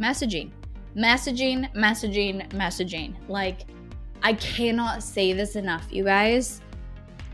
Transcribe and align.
messaging, 0.00 0.50
messaging, 0.96 1.72
messaging, 1.74 2.48
messaging. 2.50 3.14
Like, 3.28 3.66
I 4.22 4.34
cannot 4.34 5.02
say 5.02 5.32
this 5.32 5.56
enough, 5.56 5.86
you 5.90 6.04
guys. 6.04 6.60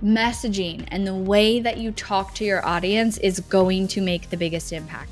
Messaging 0.03 0.87
and 0.89 1.07
the 1.07 1.15
way 1.15 1.61
that 1.61 1.79
you 1.79 1.93
talk 1.93 2.35
to 2.35 2.45
your 2.45 2.65
audience 2.67 3.17
is 3.19 3.41
going 3.41 3.89
to 3.89 4.01
make 4.01 4.29
the 4.29 4.37
biggest 4.37 4.73
impact. 4.73 5.11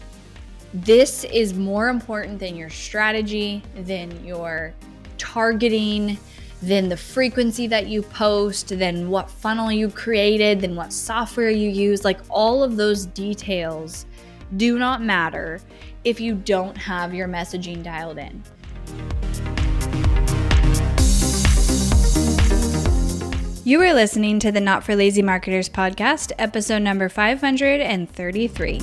This 0.75 1.25
is 1.25 1.55
more 1.55 1.89
important 1.89 2.39
than 2.39 2.57
your 2.57 2.71
strategy, 2.71 3.63
than 3.75 4.25
your 4.25 4.75
targeting, 5.19 6.19
than 6.63 6.89
the 6.89 6.97
frequency 6.97 7.67
that 7.67 7.89
you 7.89 8.03
post, 8.03 8.69
than 8.69 9.11
what 9.11 9.31
funnel 9.31 9.73
you 9.73 9.89
created, 9.89 10.61
than 10.61 10.77
what 10.77 10.93
software 10.93 11.51
you 11.51 11.69
use. 11.69 12.05
Like 12.05 12.21
all 12.29 12.63
of 12.63 12.77
those 12.77 13.07
details 13.07 14.07
do 14.57 14.79
not 14.79 15.03
matter 15.03 15.61
if 16.05 16.21
you 16.21 16.35
don't 16.35 16.77
have 16.77 17.15
your 17.15 17.29
messaging 17.29 17.83
dialed 17.83 18.19
in. 18.19 18.43
You 23.65 23.81
are 23.81 23.95
listening 23.95 24.41
to 24.41 24.51
the 24.51 24.61
Not 24.61 24.83
for 24.83 24.97
Lazy 24.97 25.23
Marketers 25.23 25.69
podcast, 25.69 26.33
episode 26.39 26.83
number 26.83 27.09
533. 27.09 28.81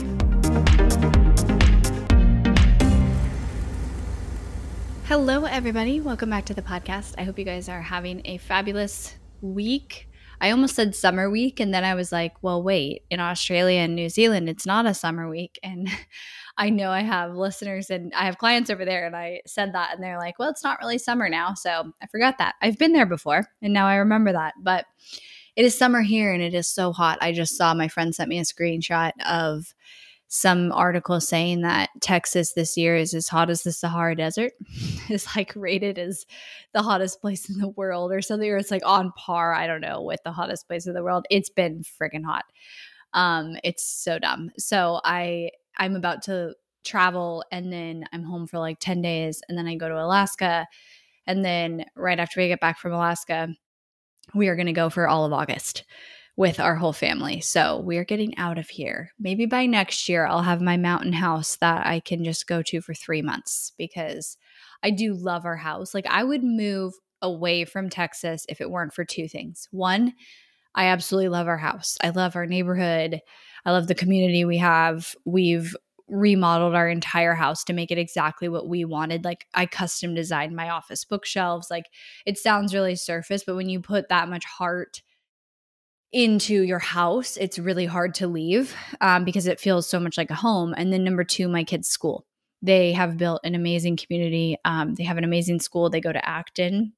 Hello, 5.06 5.44
everybody. 5.44 6.00
Welcome 6.00 6.30
back 6.30 6.46
to 6.46 6.54
the 6.54 6.62
podcast. 6.62 7.16
I 7.18 7.24
hope 7.24 7.38
you 7.38 7.44
guys 7.44 7.68
are 7.68 7.82
having 7.82 8.22
a 8.24 8.38
fabulous 8.38 9.16
week. 9.42 10.08
I 10.40 10.52
almost 10.52 10.76
said 10.76 10.96
summer 10.96 11.30
week, 11.30 11.60
and 11.60 11.74
then 11.74 11.84
I 11.84 11.96
was 11.96 12.14
like, 12.14 12.42
well, 12.42 12.64
wait, 12.64 13.04
in 13.10 13.20
Australia 13.20 13.80
and 13.80 13.96
New 13.96 14.08
Zealand, 14.08 14.48
it's 14.48 14.66
not 14.66 14.86
a 14.86 14.94
summer 14.94 15.28
week. 15.28 15.60
And 15.62 15.90
I 16.60 16.70
know 16.70 16.92
I 16.92 17.02
have 17.02 17.36
listeners 17.36 17.90
and 17.90 18.14
I 18.14 18.26
have 18.26 18.38
clients 18.38 18.70
over 18.70 18.84
there, 18.84 19.08
and 19.08 19.16
I 19.16 19.42
said 19.48 19.74
that, 19.74 19.96
and 19.96 20.04
they're 20.04 20.20
like, 20.20 20.38
well, 20.38 20.50
it's 20.50 20.64
not 20.64 20.78
really 20.82 20.98
summer 20.98 21.30
now. 21.30 21.54
So 21.54 21.94
I 22.02 22.08
forgot 22.08 22.38
that. 22.38 22.56
I've 22.62 22.78
been 22.78 22.92
there 22.92 23.06
before, 23.06 23.48
and 23.62 23.72
now 23.72 23.88
I 23.88 23.96
remember 23.96 24.34
that. 24.34 24.56
But 24.62 24.86
it 25.56 25.64
is 25.64 25.78
summer 25.78 26.02
here, 26.02 26.34
and 26.34 26.44
it 26.44 26.54
is 26.54 26.68
so 26.68 26.92
hot. 26.92 27.18
I 27.22 27.32
just 27.32 27.56
saw 27.56 27.74
my 27.74 27.88
friend 27.88 28.14
sent 28.14 28.28
me 28.28 28.40
a 28.40 28.44
screenshot 28.44 29.14
of 29.26 29.74
some 30.28 30.74
article 30.74 31.22
saying 31.22 31.62
that 31.62 31.90
Texas 32.02 32.52
this 32.52 32.76
year 32.76 32.98
is 32.98 33.14
as 33.14 33.30
hot 33.30 33.50
as 33.50 33.64
the 33.64 33.72
Sahara 33.72 34.16
Desert, 34.18 34.52
is 35.10 35.28
like 35.38 35.54
rated 35.56 35.98
as 35.98 36.26
the 36.74 36.82
hottest 36.82 37.22
place 37.22 37.50
in 37.50 37.58
the 37.58 37.70
world 37.70 38.12
or 38.12 38.22
something, 38.22 38.50
or 38.50 38.58
it's 38.58 38.70
like 38.70 38.86
on 38.86 39.14
par, 39.14 39.54
I 39.54 39.66
don't 39.66 39.82
know, 39.82 40.02
with 40.02 40.20
the 40.26 40.34
hottest 40.34 40.68
place 40.68 40.88
in 40.88 40.94
the 40.94 41.04
world. 41.04 41.26
It's 41.30 41.50
been 41.50 41.84
freaking 41.84 42.26
hot. 42.26 42.44
Um, 43.14 43.56
it's 43.64 43.84
so 43.84 44.20
dumb. 44.20 44.52
So 44.58 45.00
I 45.06 45.52
I'm 45.80 45.96
about 45.96 46.22
to 46.24 46.54
travel 46.84 47.44
and 47.52 47.72
then 47.72 48.06
I'm 48.14 48.24
home 48.24 48.48
for 48.48 48.60
like 48.60 48.80
10 48.80 49.02
days 49.02 49.42
and 49.50 49.58
then 49.58 49.68
I 49.68 49.76
go 49.76 49.90
to 49.90 50.04
Alaska. 50.04 50.68
And 51.26 51.44
then 51.44 51.86
right 51.96 52.20
after 52.20 52.40
we 52.40 52.48
get 52.48 52.60
back 52.60 52.80
from 52.80 52.94
Alaska, 52.94 53.50
we 54.34 54.48
are 54.48 54.56
going 54.56 54.68
to 54.68 54.74
go 54.74 54.90
for 54.90 55.08
all 55.08 55.26
of 55.26 55.34
August 55.34 55.84
with 56.40 56.60
our 56.60 56.76
whole 56.76 56.94
family. 56.94 57.42
So 57.42 57.80
we 57.80 57.98
are 57.98 58.06
getting 58.06 58.38
out 58.38 58.58
of 58.58 58.70
here. 58.70 59.12
Maybe 59.20 59.46
by 59.46 59.66
next 59.66 60.08
year, 60.08 60.26
I'll 60.26 60.42
have 60.42 60.62
my 60.62 60.78
mountain 60.78 61.12
house 61.12 61.58
that 61.58 61.86
I 61.86 62.00
can 62.00 62.24
just 62.24 62.48
go 62.48 62.62
to 62.62 62.80
for 62.80 62.94
three 62.94 63.22
months 63.22 63.74
because 63.78 64.38
I 64.82 64.92
do 64.92 65.14
love 65.14 65.44
our 65.46 65.58
house. 65.58 65.94
Like, 65.94 66.08
I 66.08 66.24
would 66.24 66.44
move 66.44 66.94
away 67.22 67.66
from 67.66 67.90
Texas 67.90 68.46
if 68.48 68.62
it 68.62 68.72
weren't 68.72 68.94
for 68.94 69.04
two 69.04 69.28
things. 69.28 69.68
One, 69.72 70.14
I 70.74 70.86
absolutely 70.86 71.28
love 71.28 71.48
our 71.48 71.58
house. 71.58 71.98
I 72.02 72.12
love 72.12 72.38
our 72.38 72.46
neighborhood. 72.46 73.20
I 73.66 73.72
love 73.72 73.88
the 73.88 73.96
community 73.96 74.46
we 74.46 74.58
have. 74.58 75.16
We've 75.26 75.76
remodeled 76.08 76.76
our 76.76 76.90
entire 76.90 77.36
house 77.36 77.64
to 77.66 77.74
make 77.74 77.92
it 77.92 77.98
exactly 77.98 78.50
what 78.50 78.68
we 78.68 78.84
wanted. 78.86 79.24
Like 79.24 79.46
I 79.54 79.66
custom 79.66 80.16
designed 80.16 80.56
my 80.56 80.70
office 80.70 81.06
bookshelves. 81.06 81.70
Like 81.70 81.86
it 82.26 82.38
sounds 82.38 82.74
really 82.74 82.96
surface, 82.96 83.44
but 83.46 83.56
when 83.56 83.70
you 83.70 83.80
put 83.80 84.10
that 84.10 84.30
much 84.30 84.46
heart 84.46 85.02
into 86.12 86.64
your 86.64 86.80
house, 86.80 87.38
it's 87.38 87.60
really 87.60 87.86
hard 87.86 88.16
to 88.16 88.28
leave 88.28 88.76
um, 89.02 89.24
because 89.24 89.46
it 89.46 89.60
feels 89.60 89.88
so 89.88 90.00
much 90.00 90.18
like 90.18 90.32
a 90.32 90.36
home. 90.36 90.74
And 90.76 90.92
then 90.92 91.04
number 91.04 91.24
two, 91.24 91.48
my 91.48 91.64
kids' 91.64 91.88
school. 91.88 92.26
They 92.62 92.92
have 92.94 93.18
built 93.18 93.42
an 93.44 93.56
amazing 93.56 93.98
community. 93.98 94.58
Um, 94.66 94.96
they 94.96 95.04
have 95.04 95.18
an 95.18 95.24
amazing 95.24 95.60
school. 95.60 95.90
They 95.90 96.02
go 96.02 96.12
to 96.12 96.28
Acton 96.28 96.94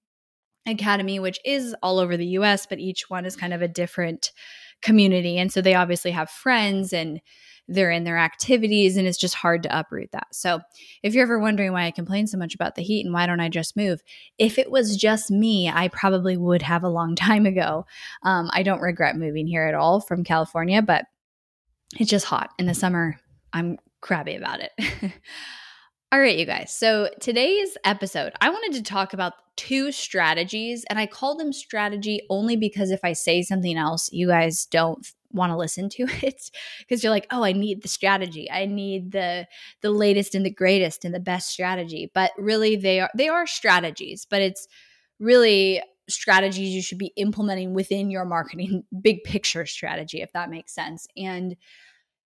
Academy, 0.66 1.19
which 1.19 1.39
is 1.45 1.75
all 1.83 1.99
over 1.99 2.17
the 2.17 2.25
US, 2.28 2.66
but 2.66 2.79
each 2.79 3.09
one 3.09 3.25
is 3.25 3.35
kind 3.35 3.53
of 3.53 3.61
a 3.61 3.67
different 3.67 4.31
community. 4.81 5.37
And 5.37 5.51
so 5.51 5.61
they 5.61 5.75
obviously 5.75 6.11
have 6.11 6.29
friends 6.29 6.93
and 6.93 7.21
they're 7.67 7.91
in 7.91 8.03
their 8.03 8.17
activities 8.17 8.97
and 8.97 9.07
it's 9.07 9.17
just 9.17 9.35
hard 9.35 9.63
to 9.63 9.79
uproot 9.79 10.11
that. 10.11 10.27
So, 10.31 10.59
if 11.03 11.13
you're 11.13 11.23
ever 11.23 11.39
wondering 11.39 11.71
why 11.71 11.85
I 11.85 11.91
complain 11.91 12.27
so 12.27 12.37
much 12.37 12.53
about 12.53 12.75
the 12.75 12.83
heat 12.83 13.05
and 13.05 13.13
why 13.13 13.25
don't 13.25 13.39
I 13.39 13.49
just 13.49 13.77
move, 13.77 14.01
if 14.37 14.59
it 14.59 14.69
was 14.69 14.97
just 14.97 15.31
me, 15.31 15.69
I 15.69 15.87
probably 15.87 16.37
would 16.37 16.61
have 16.63 16.83
a 16.83 16.89
long 16.89 17.15
time 17.15 17.45
ago. 17.45 17.85
Um, 18.23 18.49
I 18.53 18.63
don't 18.63 18.81
regret 18.81 19.15
moving 19.15 19.47
here 19.47 19.63
at 19.63 19.75
all 19.75 20.01
from 20.01 20.23
California, 20.23 20.81
but 20.81 21.05
it's 21.99 22.09
just 22.09 22.25
hot 22.25 22.49
in 22.59 22.65
the 22.65 22.73
summer. 22.73 23.17
I'm 23.53 23.77
crabby 24.01 24.35
about 24.35 24.59
it. 24.61 24.71
All 26.13 26.19
right, 26.19 26.38
you 26.38 26.45
guys. 26.45 26.75
So 26.75 27.09
today's 27.22 27.77
episode, 27.85 28.33
I 28.41 28.49
wanted 28.49 28.73
to 28.73 28.83
talk 28.83 29.13
about 29.13 29.31
two 29.55 29.94
strategies, 29.94 30.83
and 30.89 30.99
I 30.99 31.05
call 31.05 31.38
them 31.38 31.53
strategy 31.53 32.22
only 32.29 32.57
because 32.57 32.91
if 32.91 32.99
I 33.01 33.13
say 33.13 33.41
something 33.44 33.77
else, 33.77 34.09
you 34.11 34.27
guys 34.27 34.66
don't 34.66 35.07
want 35.31 35.53
to 35.53 35.57
listen 35.57 35.88
to 35.88 36.03
it 36.22 36.51
because 36.79 37.01
you're 37.01 37.13
like, 37.13 37.27
"Oh, 37.31 37.45
I 37.45 37.53
need 37.53 37.81
the 37.81 37.88
strategy. 37.88 38.51
I 38.51 38.66
need 38.66 39.13
the 39.13 39.47
the 39.79 39.91
latest 39.91 40.35
and 40.35 40.45
the 40.45 40.53
greatest 40.53 41.05
and 41.05 41.16
the 41.16 41.19
best 41.22 41.49
strategy." 41.49 42.11
But 42.13 42.31
really 42.38 42.75
they 42.75 42.99
are 42.99 43.09
they 43.16 43.29
are 43.29 43.47
strategies, 43.47 44.28
but 44.29 44.41
it's 44.41 44.67
really 45.17 45.81
strategies 46.09 46.75
you 46.75 46.81
should 46.81 46.97
be 46.97 47.13
implementing 47.16 47.73
within 47.73 48.11
your 48.11 48.25
marketing 48.25 48.83
big 49.01 49.23
picture 49.23 49.66
strategy 49.66 50.22
if 50.22 50.33
that 50.33 50.49
makes 50.49 50.75
sense. 50.75 51.07
And 51.16 51.55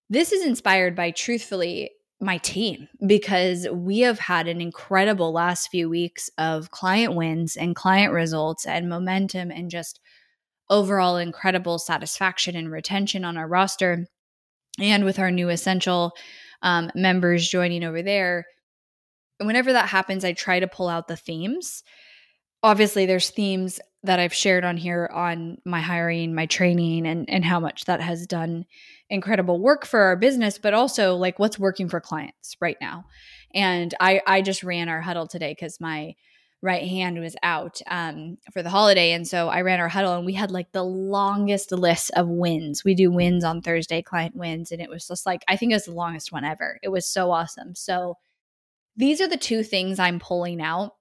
this 0.09 0.31
is 0.31 0.43
inspired 0.43 0.95
by 0.95 1.11
truthfully 1.11 1.91
my 2.21 2.37
team 2.37 2.87
because 3.05 3.67
we 3.69 3.99
have 3.99 4.19
had 4.19 4.47
an 4.47 4.61
incredible 4.61 5.33
last 5.33 5.69
few 5.69 5.89
weeks 5.89 6.29
of 6.37 6.71
client 6.71 7.13
wins 7.13 7.57
and 7.57 7.75
client 7.75 8.13
results 8.13 8.65
and 8.65 8.87
momentum 8.87 9.51
and 9.51 9.69
just 9.69 9.99
overall 10.69 11.17
incredible 11.17 11.77
satisfaction 11.77 12.55
and 12.55 12.71
retention 12.71 13.25
on 13.25 13.37
our 13.37 13.47
roster. 13.47 14.07
And 14.79 15.05
with 15.05 15.19
our 15.19 15.31
new 15.31 15.49
essential 15.49 16.13
um, 16.61 16.89
members 16.95 17.47
joining 17.47 17.83
over 17.83 18.01
there, 18.01 18.45
whenever 19.39 19.73
that 19.73 19.89
happens, 19.89 20.25
I 20.25 20.33
try 20.33 20.59
to 20.59 20.67
pull 20.67 20.87
out 20.87 21.07
the 21.07 21.17
themes. 21.17 21.83
Obviously, 22.63 23.05
there's 23.05 23.29
themes 23.29 23.79
that 24.05 24.19
I've 24.19 24.33
shared 24.33 24.63
on 24.63 24.77
here 24.77 25.09
on 25.13 25.57
my 25.65 25.81
hiring, 25.81 26.33
my 26.33 26.45
training, 26.45 27.05
and 27.07 27.29
and 27.29 27.43
how 27.43 27.59
much 27.59 27.85
that 27.85 28.01
has 28.01 28.25
done 28.27 28.65
incredible 29.09 29.59
work 29.59 29.85
for 29.85 30.01
our 30.01 30.15
business, 30.15 30.57
but 30.57 30.73
also 30.73 31.15
like 31.15 31.39
what's 31.39 31.59
working 31.59 31.89
for 31.89 31.99
clients 31.99 32.55
right 32.59 32.77
now. 32.81 33.05
And 33.53 33.93
I 33.99 34.21
I 34.25 34.41
just 34.41 34.63
ran 34.63 34.89
our 34.89 35.01
huddle 35.01 35.27
today 35.27 35.51
because 35.51 35.79
my 35.79 36.15
right 36.61 36.87
hand 36.87 37.19
was 37.19 37.35
out 37.43 37.79
um, 37.87 38.37
for 38.51 38.63
the 38.63 38.69
holiday, 38.69 39.11
and 39.11 39.27
so 39.27 39.49
I 39.49 39.61
ran 39.61 39.79
our 39.79 39.89
huddle, 39.89 40.13
and 40.13 40.25
we 40.25 40.33
had 40.33 40.51
like 40.51 40.71
the 40.71 40.83
longest 40.83 41.71
list 41.71 42.11
of 42.15 42.27
wins. 42.27 42.83
We 42.83 42.95
do 42.95 43.11
wins 43.11 43.43
on 43.43 43.61
Thursday, 43.61 44.01
client 44.01 44.35
wins, 44.35 44.71
and 44.71 44.81
it 44.81 44.89
was 44.89 45.07
just 45.07 45.25
like 45.25 45.43
I 45.47 45.55
think 45.57 45.71
it 45.71 45.75
was 45.75 45.85
the 45.85 45.91
longest 45.93 46.31
one 46.31 46.43
ever. 46.45 46.79
It 46.83 46.89
was 46.89 47.05
so 47.05 47.31
awesome. 47.31 47.75
So 47.75 48.17
these 48.97 49.21
are 49.21 49.27
the 49.27 49.37
two 49.37 49.63
things 49.63 49.99
I'm 49.99 50.19
pulling 50.19 50.61
out 50.61 50.93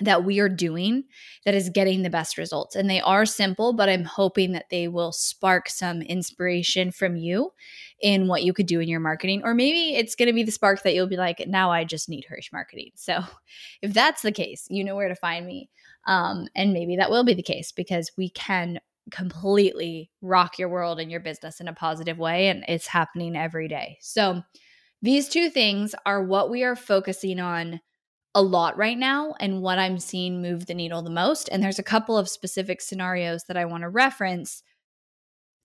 that 0.00 0.24
we 0.24 0.40
are 0.40 0.48
doing 0.48 1.04
that 1.44 1.54
is 1.54 1.70
getting 1.70 2.02
the 2.02 2.10
best 2.10 2.36
results. 2.36 2.76
And 2.76 2.88
they 2.88 3.00
are 3.00 3.24
simple, 3.24 3.72
but 3.72 3.88
I'm 3.88 4.04
hoping 4.04 4.52
that 4.52 4.68
they 4.70 4.88
will 4.88 5.12
spark 5.12 5.70
some 5.70 6.02
inspiration 6.02 6.92
from 6.92 7.16
you 7.16 7.52
in 8.00 8.28
what 8.28 8.42
you 8.42 8.52
could 8.52 8.66
do 8.66 8.80
in 8.80 8.88
your 8.88 9.00
marketing. 9.00 9.42
Or 9.42 9.54
maybe 9.54 9.96
it's 9.96 10.14
going 10.14 10.26
to 10.26 10.34
be 10.34 10.42
the 10.42 10.52
spark 10.52 10.82
that 10.82 10.94
you'll 10.94 11.06
be 11.06 11.16
like, 11.16 11.42
now 11.46 11.70
I 11.70 11.84
just 11.84 12.08
need 12.08 12.26
Hirsh 12.30 12.52
marketing. 12.52 12.90
So 12.94 13.20
if 13.82 13.94
that's 13.94 14.22
the 14.22 14.32
case, 14.32 14.66
you 14.68 14.84
know 14.84 14.96
where 14.96 15.08
to 15.08 15.16
find 15.16 15.46
me. 15.46 15.70
Um, 16.06 16.48
and 16.54 16.72
maybe 16.72 16.96
that 16.96 17.10
will 17.10 17.24
be 17.24 17.34
the 17.34 17.42
case 17.42 17.72
because 17.72 18.12
we 18.16 18.28
can 18.30 18.78
completely 19.10 20.10
rock 20.20 20.58
your 20.58 20.68
world 20.68 21.00
and 21.00 21.10
your 21.10 21.20
business 21.20 21.60
in 21.60 21.68
a 21.68 21.72
positive 21.72 22.18
way. 22.18 22.48
And 22.48 22.64
it's 22.68 22.86
happening 22.86 23.36
every 23.36 23.68
day. 23.68 23.98
So 24.00 24.42
these 25.00 25.28
two 25.28 25.50
things 25.50 25.94
are 26.04 26.22
what 26.22 26.50
we 26.50 26.64
are 26.64 26.76
focusing 26.76 27.40
on 27.40 27.80
a 28.36 28.42
lot 28.42 28.76
right 28.76 28.98
now 28.98 29.34
and 29.40 29.62
what 29.62 29.78
I'm 29.78 29.98
seeing 29.98 30.42
move 30.42 30.66
the 30.66 30.74
needle 30.74 31.00
the 31.00 31.08
most. 31.08 31.48
And 31.48 31.62
there's 31.62 31.78
a 31.78 31.82
couple 31.82 32.18
of 32.18 32.28
specific 32.28 32.82
scenarios 32.82 33.44
that 33.48 33.56
I 33.56 33.64
want 33.64 33.80
to 33.80 33.88
reference 33.88 34.62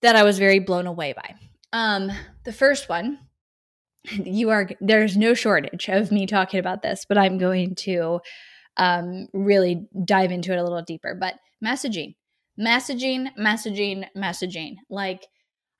that 0.01 0.15
I 0.15 0.23
was 0.23 0.39
very 0.39 0.59
blown 0.59 0.87
away 0.87 1.13
by. 1.13 1.35
Um, 1.73 2.09
the 2.45 2.53
first 2.53 2.87
one, 2.87 3.19
you 4.03 4.51
are 4.51 4.69
there's 4.79 5.17
no 5.17 5.33
shortage 5.33 5.89
of 5.89 6.13
me 6.13 6.25
talking 6.25 6.61
about 6.61 6.81
this, 6.81 7.05
but 7.07 7.17
I'm 7.17 7.37
going 7.37 7.75
to 7.75 8.21
um, 8.77 9.27
really 9.33 9.85
dive 10.05 10.31
into 10.31 10.53
it 10.53 10.57
a 10.57 10.63
little 10.63 10.81
deeper. 10.81 11.13
But 11.13 11.35
messaging, 11.63 12.15
messaging, 12.57 13.27
messaging, 13.37 14.05
messaging. 14.15 14.75
Like 14.89 15.27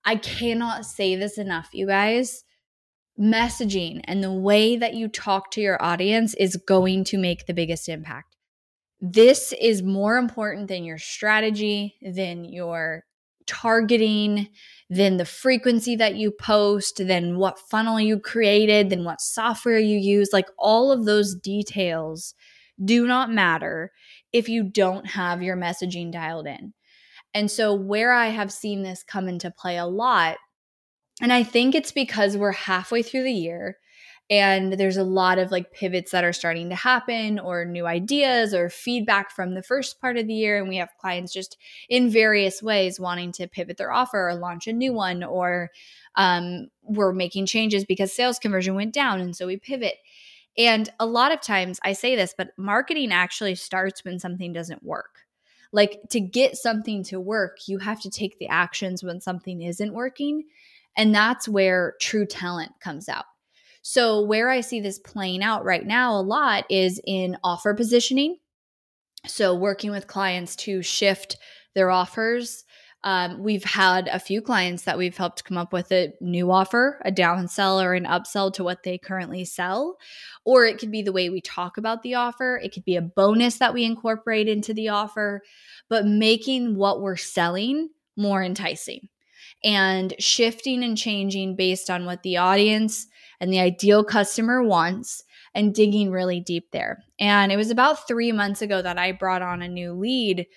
I 0.04 0.18
cannot 0.18 0.86
say 0.86 1.16
this 1.16 1.38
enough, 1.38 1.70
you 1.72 1.88
guys 1.88 2.44
messaging 3.22 4.02
and 4.06 4.24
the 4.24 4.34
way 4.34 4.76
that 4.76 4.96
you 4.96 5.08
talk 5.08 5.52
to 5.52 5.62
your 5.62 5.82
audience 5.82 6.34
is 6.34 6.56
going 6.56 7.04
to 7.06 7.18
make 7.18 7.46
the 7.46 7.54
biggest 7.54 7.88
impact. 7.88 8.36
This 9.00 9.54
is 9.60 9.84
more 9.84 10.18
important 10.18 10.68
than 10.68 10.84
your 10.84 10.98
strategy, 10.98 11.96
than 12.02 12.44
your 12.46 13.04
targeting, 13.48 14.48
than 14.90 15.18
the 15.18 15.26
frequency 15.26 15.96
that 15.96 16.16
you 16.16 16.32
post, 16.32 17.06
than 17.06 17.38
what 17.38 17.60
funnel 17.60 18.00
you 18.00 18.20
created, 18.20 18.90
than 18.90 19.04
what 19.04 19.22
software 19.22 19.80
you 19.80 19.98
use. 19.98 20.30
Like 20.32 20.48
all 20.58 20.92
of 20.92 21.06
those 21.06 21.36
details 21.36 22.34
do 22.84 23.06
not 23.06 23.32
matter 23.32 23.92
if 24.34 24.50
you 24.50 24.64
don't 24.64 25.06
have 25.06 25.42
your 25.42 25.58
messaging 25.58 26.12
dialed 26.12 26.48
in. 26.48 26.74
And 27.34 27.50
so, 27.50 27.74
where 27.74 28.12
I 28.12 28.28
have 28.28 28.52
seen 28.52 28.84
this 28.84 29.04
come 29.04 29.28
into 29.30 29.52
play 29.52 29.78
a 29.78 29.86
lot, 29.86 30.38
and 31.22 31.32
I 31.32 31.44
think 31.44 31.76
it's 31.76 31.92
because 31.92 32.36
we're 32.36 32.52
halfway 32.52 33.04
through 33.04 33.24
the 33.24 33.32
year 33.32 33.78
and 34.32 34.72
there's 34.74 34.96
a 34.96 35.04
lot 35.04 35.40
of 35.40 35.52
like 35.52 35.74
pivots 35.74 36.12
that 36.12 36.24
are 36.24 36.32
starting 36.32 36.70
to 36.70 36.76
happen 36.76 37.38
or 37.38 37.66
new 37.66 37.86
ideas 37.86 38.54
or 38.54 38.70
feedback 38.70 39.30
from 39.30 39.56
the 39.56 39.62
first 39.62 40.00
part 40.00 40.18
of 40.18 40.26
the 40.26 40.34
year. 40.34 40.58
And 40.58 40.70
we 40.70 40.78
have 40.78 40.96
clients 41.02 41.34
just 41.34 41.58
in 41.90 42.10
various 42.10 42.64
ways 42.64 42.98
wanting 42.98 43.34
to 43.34 43.48
pivot 43.50 43.76
their 43.76 43.92
offer 43.92 44.30
or 44.30 44.36
launch 44.36 44.68
a 44.68 44.74
new 44.74 44.94
one 44.94 45.22
or 45.22 45.70
um, 46.16 46.70
we're 46.82 47.12
making 47.12 47.46
changes 47.46 47.84
because 47.84 48.14
sales 48.14 48.40
conversion 48.40 48.74
went 48.74 48.94
down 48.94 49.20
and 49.20 49.36
so 49.36 49.46
we 49.46 49.58
pivot. 49.58 49.96
And 50.58 50.90
a 50.98 51.06
lot 51.06 51.34
of 51.34 51.42
times 51.42 51.80
i 51.84 51.92
say 51.92 52.16
this 52.16 52.34
but 52.38 52.52
marketing 52.58 53.12
actually 53.12 53.56
starts 53.56 54.06
when 54.06 54.18
something 54.18 54.54
doesn't 54.54 54.84
work. 54.84 55.26
Like 55.74 56.00
to 56.12 56.22
get 56.22 56.56
something 56.56 57.04
to 57.06 57.20
work 57.20 57.58
you 57.68 57.80
have 57.80 58.00
to 58.02 58.10
take 58.10 58.40
the 58.40 58.48
actions 58.48 59.04
when 59.04 59.20
something 59.20 59.62
isn't 59.62 59.94
working 59.94 60.46
and 60.98 61.14
that's 61.14 61.48
where 61.48 61.96
true 62.00 62.26
talent 62.26 62.72
comes 62.82 63.08
out 63.10 63.26
so, 63.84 64.22
where 64.22 64.50
I 64.50 64.62
see 64.62 64.80
this 64.80 65.00
playing 65.00 65.42
out 65.42 65.66
right 65.66 65.86
now 65.86 66.20
a 66.20 66.22
lot 66.22 66.66
is 66.70 67.02
in 67.06 67.38
offer 67.44 67.74
positioning. 67.74 68.38
So, 69.26 69.56
working 69.56 69.92
with 69.92 70.08
clients 70.08 70.56
to 70.58 70.82
shift 70.84 71.38
their 71.74 71.90
offers. 71.90 72.64
Um, 73.04 73.42
we've 73.42 73.64
had 73.64 74.08
a 74.10 74.20
few 74.20 74.44
clients 74.44 74.84
that 74.84 75.00
we've 75.00 75.18
helped 75.18 75.44
come 75.44 75.58
up 75.58 75.74
with 75.74 75.92
a 75.92 76.14
new 76.22 76.52
offer, 76.52 77.02
a 77.04 77.12
downsell 77.12 77.84
or 77.84 77.96
an 77.96 78.06
upsell 78.06 78.54
to 78.54 78.64
what 78.64 78.84
they 78.84 79.00
currently 79.00 79.44
sell. 79.44 79.98
Or 80.46 80.66
it 80.66 80.78
could 80.78 80.92
be 80.92 81.02
the 81.02 81.12
way 81.12 81.32
we 81.32 81.42
talk 81.42 81.78
about 81.78 82.04
the 82.04 82.14
offer, 82.14 82.62
it 82.64 82.72
could 82.72 82.86
be 82.86 82.98
a 82.98 83.02
bonus 83.02 83.58
that 83.58 83.74
we 83.74 83.86
incorporate 83.86 84.48
into 84.48 84.76
the 84.76 84.90
offer, 84.90 85.42
but 85.90 86.06
making 86.06 86.76
what 86.76 87.02
we're 87.02 87.18
selling 87.18 87.90
more 88.16 88.44
enticing 88.44 89.10
and 89.64 90.14
shifting 90.20 90.84
and 90.84 90.98
changing 90.98 91.56
based 91.56 91.90
on 91.90 92.06
what 92.06 92.24
the 92.24 92.38
audience 92.38 93.08
and 93.40 93.52
the 93.52 93.60
ideal 93.60 94.04
customer 94.04 94.64
wants 94.64 95.24
and 95.54 95.76
digging 95.76 96.12
really 96.12 96.40
deep 96.40 96.72
there. 96.72 97.04
And 97.20 97.52
it 97.52 97.58
was 97.58 97.70
about 97.70 98.08
three 98.08 98.32
months 98.32 98.62
ago 98.62 98.82
that 98.82 98.98
I 98.98 99.12
brought 99.12 99.42
on 99.42 99.62
a 99.62 99.68
new 99.68 99.94
lead 99.94 100.48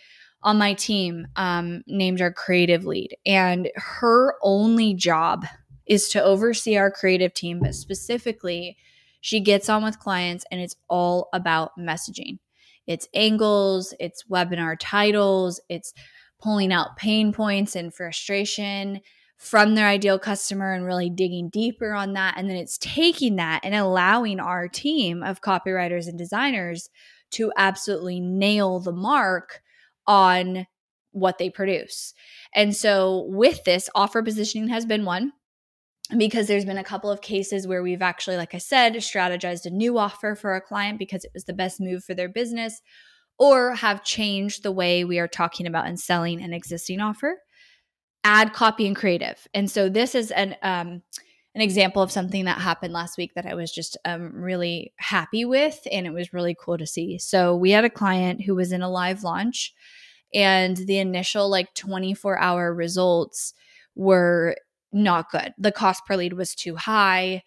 on 0.42 0.58
my 0.58 0.74
team 0.74 1.26
um, 1.36 1.82
named 1.86 2.20
our 2.20 2.32
creative 2.32 2.84
lead. 2.84 3.16
And 3.26 3.70
her 3.76 4.34
only 4.42 4.94
job 4.94 5.46
is 5.86 6.08
to 6.10 6.22
oversee 6.22 6.76
our 6.76 6.90
creative 6.90 7.34
team, 7.34 7.60
but 7.60 7.74
specifically, 7.74 8.76
she 9.20 9.40
gets 9.40 9.70
on 9.70 9.82
with 9.82 9.98
clients 9.98 10.44
and 10.50 10.60
it's 10.60 10.76
all 10.88 11.28
about 11.32 11.72
messaging. 11.78 12.38
It's 12.86 13.08
angles, 13.14 13.94
it's 13.98 14.24
webinar 14.24 14.76
titles, 14.78 15.60
it's 15.70 15.94
pulling 16.44 16.74
out 16.74 16.98
pain 16.98 17.32
points 17.32 17.74
and 17.74 17.94
frustration 17.94 19.00
from 19.38 19.74
their 19.74 19.88
ideal 19.88 20.18
customer 20.18 20.74
and 20.74 20.84
really 20.84 21.08
digging 21.08 21.48
deeper 21.48 21.94
on 21.94 22.12
that. 22.12 22.34
And 22.36 22.50
then 22.50 22.58
it's 22.58 22.76
taking 22.78 23.36
that 23.36 23.60
and 23.64 23.74
allowing 23.74 24.38
our 24.40 24.68
team 24.68 25.22
of 25.22 25.40
copywriters 25.40 26.06
and 26.06 26.18
designers 26.18 26.90
to 27.30 27.50
absolutely 27.56 28.20
nail 28.20 28.78
the 28.78 28.92
mark 28.92 29.62
on 30.06 30.66
what 31.12 31.38
they 31.38 31.48
produce. 31.48 32.12
And 32.54 32.76
so, 32.76 33.24
with 33.28 33.64
this, 33.64 33.88
offer 33.94 34.22
positioning 34.22 34.68
has 34.68 34.84
been 34.84 35.06
one 35.06 35.32
because 36.16 36.46
there's 36.46 36.66
been 36.66 36.76
a 36.76 36.84
couple 36.84 37.10
of 37.10 37.22
cases 37.22 37.66
where 37.66 37.82
we've 37.82 38.02
actually, 38.02 38.36
like 38.36 38.54
I 38.54 38.58
said, 38.58 38.94
strategized 38.96 39.64
a 39.64 39.70
new 39.70 39.96
offer 39.96 40.34
for 40.34 40.54
a 40.54 40.60
client 40.60 40.98
because 40.98 41.24
it 41.24 41.30
was 41.32 41.44
the 41.44 41.54
best 41.54 41.80
move 41.80 42.04
for 42.04 42.12
their 42.12 42.28
business 42.28 42.82
or 43.38 43.74
have 43.74 44.04
changed 44.04 44.62
the 44.62 44.72
way 44.72 45.04
we 45.04 45.18
are 45.18 45.28
talking 45.28 45.66
about 45.66 45.86
and 45.86 45.98
selling 45.98 46.42
an 46.42 46.52
existing 46.52 47.00
offer 47.00 47.36
ad 48.24 48.54
copy 48.54 48.86
and 48.86 48.96
creative. 48.96 49.46
And 49.52 49.70
so 49.70 49.88
this 49.88 50.14
is 50.14 50.30
an 50.30 50.56
um, 50.62 51.02
an 51.54 51.60
example 51.60 52.02
of 52.02 52.10
something 52.10 52.46
that 52.46 52.60
happened 52.60 52.92
last 52.92 53.16
week 53.16 53.32
that 53.36 53.46
I 53.46 53.54
was 53.54 53.70
just 53.70 53.96
um, 54.04 54.32
really 54.34 54.92
happy 54.96 55.44
with, 55.44 55.86
and 55.92 56.04
it 56.04 56.12
was 56.12 56.32
really 56.32 56.56
cool 56.58 56.76
to 56.78 56.86
see. 56.86 57.16
So 57.18 57.54
we 57.54 57.70
had 57.70 57.84
a 57.84 57.90
client 57.90 58.42
who 58.42 58.56
was 58.56 58.72
in 58.72 58.82
a 58.82 58.90
live 58.90 59.22
launch, 59.22 59.72
and 60.32 60.76
the 60.76 60.98
initial 60.98 61.48
like 61.48 61.72
24 61.74 62.38
hour 62.40 62.74
results 62.74 63.54
were 63.94 64.56
not 64.92 65.30
good. 65.30 65.54
The 65.58 65.70
cost 65.70 66.04
per 66.06 66.16
lead 66.16 66.32
was 66.32 66.56
too 66.56 66.74
high 66.74 67.42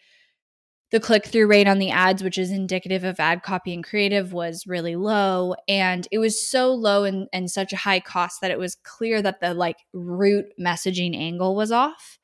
the 0.92 1.00
click 1.00 1.26
through 1.26 1.48
rate 1.48 1.68
on 1.68 1.80
the 1.80 1.92
ads, 1.92 2.24
which 2.24 2.38
is 2.38 2.52
indicative 2.52 3.04
of 3.04 3.20
ad 3.20 3.44
copy 3.44 3.74
and 3.74 3.84
creative, 3.84 4.32
was 4.32 4.66
really 4.66 4.96
low. 4.96 5.56
And 5.68 6.08
it 6.12 6.20
was 6.20 6.46
so 6.46 6.74
low 6.74 7.04
and, 7.04 7.28
and 7.34 7.52
such 7.52 7.74
a 7.74 7.78
high 7.78 8.00
cost 8.00 8.40
that 8.42 8.52
it 8.52 8.60
was 8.60 8.76
clear 8.84 9.22
that 9.22 9.42
the 9.42 9.54
like 9.54 9.78
root 9.94 10.46
messaging 10.60 11.16
angle 11.16 11.56
was 11.56 11.72
off. 11.72 12.18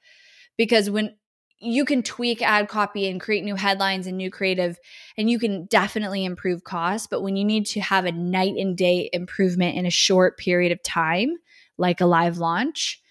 Because 0.57 0.89
when 0.89 1.15
you 1.59 1.85
can 1.85 2.03
tweak 2.03 2.41
ad 2.41 2.67
copy 2.67 3.07
and 3.07 3.21
create 3.21 3.43
new 3.43 3.55
headlines 3.55 4.07
and 4.07 4.17
new 4.17 4.29
creative, 4.29 4.77
and 5.17 5.29
you 5.29 5.39
can 5.39 5.65
definitely 5.65 6.25
improve 6.25 6.63
costs. 6.63 7.07
But 7.07 7.21
when 7.21 7.35
you 7.35 7.45
need 7.45 7.65
to 7.67 7.81
have 7.81 8.05
a 8.05 8.11
night 8.11 8.55
and 8.57 8.77
day 8.77 9.09
improvement 9.13 9.77
in 9.77 9.85
a 9.85 9.91
short 9.91 10.37
period 10.37 10.71
of 10.71 10.83
time, 10.83 11.35
like 11.77 12.01
a 12.01 12.05
live 12.05 12.37
launch, 12.37 13.01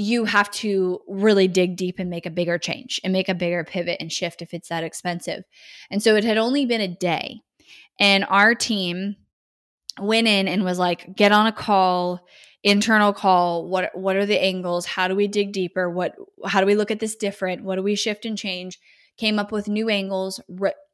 you 0.00 0.24
have 0.24 0.50
to 0.50 1.00
really 1.06 1.46
dig 1.46 1.76
deep 1.76 1.98
and 1.98 2.08
make 2.08 2.26
a 2.26 2.30
bigger 2.30 2.58
change 2.58 3.00
and 3.04 3.12
make 3.12 3.28
a 3.28 3.34
bigger 3.34 3.64
pivot 3.64 3.98
and 4.00 4.10
shift 4.10 4.42
if 4.42 4.54
it's 4.54 4.68
that 4.68 4.84
expensive. 4.84 5.44
And 5.90 6.02
so 6.02 6.16
it 6.16 6.24
had 6.24 6.38
only 6.38 6.64
been 6.64 6.80
a 6.80 6.88
day. 6.88 7.40
And 7.98 8.24
our 8.28 8.54
team 8.54 9.16
went 10.00 10.26
in 10.26 10.48
and 10.48 10.64
was 10.64 10.78
like, 10.78 11.14
get 11.14 11.32
on 11.32 11.46
a 11.46 11.52
call, 11.52 12.26
internal 12.62 13.12
call. 13.12 13.68
What 13.68 13.90
what 13.94 14.16
are 14.16 14.26
the 14.26 14.42
angles? 14.42 14.86
How 14.86 15.08
do 15.08 15.14
we 15.14 15.28
dig 15.28 15.52
deeper? 15.52 15.90
What 15.90 16.14
how 16.46 16.60
do 16.60 16.66
we 16.66 16.74
look 16.74 16.90
at 16.90 17.00
this 17.00 17.16
different? 17.16 17.64
What 17.64 17.76
do 17.76 17.82
we 17.82 17.94
shift 17.94 18.24
and 18.24 18.38
change? 18.38 18.78
Came 19.18 19.38
up 19.38 19.52
with 19.52 19.68
new 19.68 19.90
angles, 19.90 20.40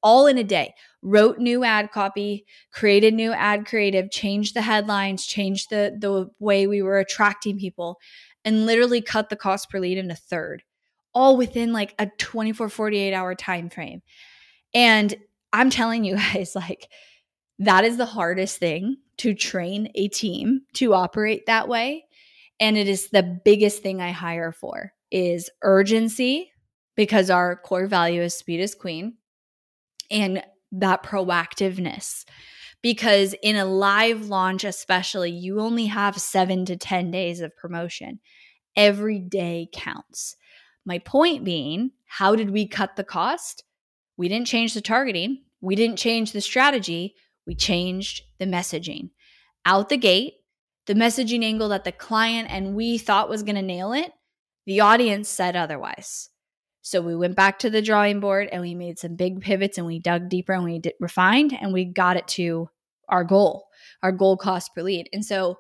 all 0.03 0.27
in 0.27 0.37
a 0.37 0.43
day. 0.43 0.75
Wrote 1.01 1.39
new 1.39 1.63
ad 1.63 1.93
copy, 1.93 2.45
created 2.73 3.15
new 3.15 3.33
ad 3.33 3.67
creative, 3.67 4.11
changed 4.11 4.55
the 4.55 4.63
headlines, 4.63 5.27
changed 5.27 5.71
the 5.71 5.97
the 5.97 6.29
way 6.41 6.67
we 6.67 6.83
were 6.83 6.99
attracting 6.99 7.59
people 7.59 7.99
and 8.47 8.65
literally 8.65 9.03
cut 9.03 9.29
the 9.29 9.37
cost 9.37 9.69
per 9.69 9.79
lead 9.79 9.99
in 9.99 10.11
a 10.11 10.17
third, 10.17 10.63
all 11.13 11.37
within 11.37 11.75
like 11.75 11.95
a 11.99 12.07
24, 12.17 12.71
48 12.71 13.13
hour 13.13 13.35
time 13.35 13.69
frame. 13.69 14.01
And 14.73 15.15
I'm 15.53 15.69
telling 15.69 16.05
you 16.05 16.17
guys, 16.33 16.55
like, 16.55 16.89
that 17.59 17.85
is 17.85 17.99
the 17.99 18.07
hardest 18.07 18.59
thing 18.59 18.97
to 19.19 19.35
train 19.35 19.91
a 19.95 20.09
team 20.09 20.63
to 20.75 20.95
operate 20.95 21.47
that 21.47 21.69
way. 21.69 22.05
And 22.61 22.77
it 22.77 22.89
is 22.89 23.11
the 23.11 23.23
biggest 23.23 23.83
thing 23.83 24.01
I 24.01 24.13
hire 24.13 24.53
for 24.53 24.93
is 25.11 25.51
urgency 25.63 26.53
because 26.97 27.31
our 27.31 27.57
core 27.57 27.87
value 27.87 28.23
is 28.23 28.35
speed 28.35 28.61
is 28.61 28.75
queen 28.75 29.17
and 30.11 30.43
that 30.73 31.03
proactiveness 31.03 32.25
because 32.83 33.35
in 33.43 33.57
a 33.57 33.65
live 33.65 34.29
launch 34.29 34.65
especially 34.65 35.31
you 35.31 35.61
only 35.61 35.87
have 35.87 36.21
7 36.21 36.65
to 36.67 36.77
10 36.77 37.11
days 37.11 37.41
of 37.41 37.57
promotion 37.57 38.21
every 38.77 39.19
day 39.19 39.69
counts. 39.73 40.37
My 40.85 40.99
point 40.99 41.45
being, 41.45 41.93
how 42.07 42.37
did 42.37 42.51
we 42.51 42.69
cut 42.69 42.97
the 42.97 43.05
cost? 43.05 43.65
We 44.17 44.29
didn't 44.29 44.47
change 44.47 44.75
the 44.75 44.81
targeting, 44.81 45.43
we 45.61 45.75
didn't 45.75 45.99
change 45.99 46.33
the 46.33 46.41
strategy, 46.41 47.15
we 47.47 47.55
changed 47.55 48.23
the 48.39 48.47
messaging. 48.47 49.11
Out 49.65 49.89
the 49.89 49.97
gate, 49.97 50.35
the 50.87 50.95
messaging 50.95 51.45
angle 51.45 51.69
that 51.71 51.85
the 51.85 51.93
client 51.93 52.49
and 52.51 52.75
we 52.75 52.99
thought 52.99 53.29
was 53.29 53.43
going 53.43 53.57
to 53.57 53.63
nail 53.63 53.93
it, 53.93 54.13
the 54.65 54.81
audience 54.81 55.29
said 55.29 55.57
otherwise. 55.57 56.31
So 56.83 57.01
we 57.03 57.17
went 57.17 57.35
back 57.35 57.59
to 57.61 57.71
the 57.71 57.83
drawing 57.83 58.21
board 58.21 58.49
and 58.53 58.63
we 58.63 58.75
made 58.75 58.99
some 58.99 59.17
big 59.17 59.41
pivots 59.41 59.77
and 59.77 59.87
we 59.87 59.99
dug 59.99 60.29
deeper 60.29 60.53
and 60.53 60.65
we 60.65 60.79
did, 60.79 60.95
refined 61.01 61.57
and 61.61 61.73
we 61.73 61.85
got 61.85 62.17
it 62.17 62.29
to 62.29 62.69
our 63.09 63.25
goal, 63.25 63.67
our 64.03 64.13
goal 64.13 64.37
cost 64.37 64.73
per 64.75 64.83
lead. 64.83 65.09
And 65.13 65.25
so 65.25 65.59